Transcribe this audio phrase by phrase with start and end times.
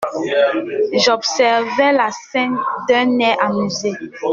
[0.97, 2.57] J’observais la scène
[2.89, 3.91] d’un air amusé.